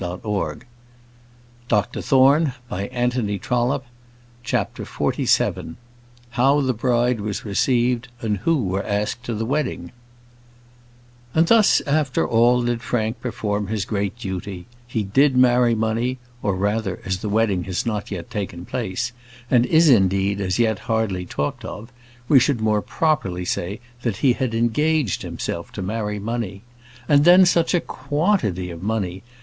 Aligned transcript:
my 0.03 0.07
own 0.23 0.63
Frank! 1.69 1.93
we 1.93 2.01
shall 2.01 2.39
never 2.41 2.87
be 2.87 3.37
separated 3.37 3.69
now." 3.69 3.83
CHAPTER 4.41 4.83
XLVII 4.83 5.75
How 6.31 6.59
the 6.59 6.73
Bride 6.73 7.21
Was 7.21 7.45
Received, 7.45 8.07
and 8.19 8.37
Who 8.37 8.63
Were 8.63 8.83
Asked 8.83 9.21
to 9.25 9.35
the 9.35 9.45
Wedding 9.45 9.91
And 11.35 11.45
thus 11.45 11.81
after 11.81 12.27
all 12.27 12.63
did 12.63 12.81
Frank 12.81 13.21
perform 13.21 13.67
his 13.67 13.85
great 13.85 14.17
duty; 14.17 14.65
he 14.87 15.03
did 15.03 15.37
marry 15.37 15.75
money; 15.75 16.17
or 16.41 16.55
rather, 16.55 16.99
as 17.05 17.19
the 17.19 17.29
wedding 17.29 17.65
has 17.65 17.85
not 17.85 18.09
yet 18.09 18.31
taken 18.31 18.65
place, 18.65 19.11
and 19.51 19.67
is, 19.67 19.87
indeed, 19.87 20.41
as 20.41 20.57
yet 20.57 20.79
hardly 20.79 21.27
talked 21.27 21.63
of, 21.63 21.93
we 22.27 22.39
should 22.39 22.59
more 22.59 22.81
properly 22.81 23.45
say 23.45 23.79
that 24.01 24.17
he 24.25 24.33
had 24.33 24.55
engaged 24.55 25.21
himself 25.21 25.71
to 25.73 25.83
marry 25.83 26.17
money. 26.17 26.63
And 27.07 27.23
then, 27.23 27.45
such 27.45 27.75
a 27.75 27.79
quantity 27.79 28.71
of 28.71 28.81
money! 28.81 29.21